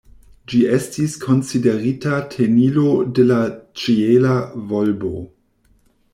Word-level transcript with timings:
Ĝi 0.51 0.59
estis 0.77 1.17
konsiderita 1.25 2.15
tenilo 2.37 2.87
de 3.21 3.27
la 3.33 3.39
ĉiela 3.83 4.35
volbo. 4.75 5.15